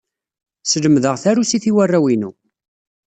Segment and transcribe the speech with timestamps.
[0.71, 2.31] Slemdeɣ tarusit i warraw-inu.